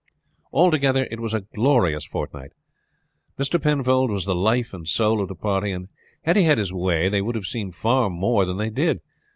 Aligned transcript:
Altogether 0.51 1.07
it 1.11 1.19
was 1.19 1.31
a 1.35 1.41
glorious 1.53 2.07
fortnight. 2.07 2.53
Mr. 3.37 3.61
Penfold 3.61 4.09
was 4.09 4.25
the 4.25 4.33
life 4.33 4.73
and 4.73 4.87
soul 4.87 5.21
of 5.21 5.27
the 5.27 5.35
party, 5.35 5.71
and 5.71 5.89
had 6.23 6.35
he 6.37 6.41
had 6.41 6.57
his 6.57 6.73
way 6.73 7.07
they 7.07 7.21
would 7.21 7.35
have 7.35 7.45
seen 7.45 7.71
far 7.71 8.09
more 8.09 8.43
than 8.45 8.57
they 8.57 8.71
did. 8.71 9.01